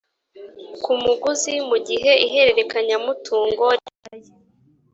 ku 0.83 0.91
muguzi 1.01 1.53
mu 1.69 1.77
gihe 1.87 2.11
ihererekanyamutungo 2.25 3.65
ribaye 3.79 4.29